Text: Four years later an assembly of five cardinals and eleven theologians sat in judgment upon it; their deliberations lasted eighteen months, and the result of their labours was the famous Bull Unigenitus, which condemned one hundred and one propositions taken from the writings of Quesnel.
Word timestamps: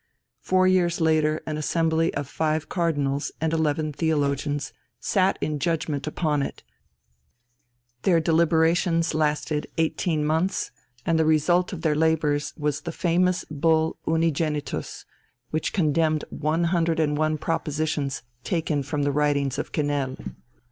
Four 0.39 0.67
years 0.67 0.99
later 0.99 1.41
an 1.45 1.57
assembly 1.57 2.11
of 2.15 2.27
five 2.27 2.67
cardinals 2.69 3.31
and 3.39 3.53
eleven 3.53 3.93
theologians 3.93 4.73
sat 4.99 5.37
in 5.41 5.59
judgment 5.59 6.07
upon 6.07 6.41
it; 6.41 6.63
their 8.01 8.19
deliberations 8.19 9.13
lasted 9.13 9.67
eighteen 9.77 10.25
months, 10.25 10.71
and 11.05 11.19
the 11.19 11.25
result 11.25 11.71
of 11.71 11.83
their 11.83 11.93
labours 11.93 12.51
was 12.57 12.81
the 12.81 12.91
famous 12.91 13.45
Bull 13.51 13.95
Unigenitus, 14.07 15.05
which 15.51 15.71
condemned 15.71 16.23
one 16.31 16.63
hundred 16.73 16.99
and 16.99 17.15
one 17.15 17.37
propositions 17.37 18.23
taken 18.43 18.81
from 18.81 19.03
the 19.03 19.11
writings 19.11 19.59
of 19.59 19.71
Quesnel. 19.71 20.17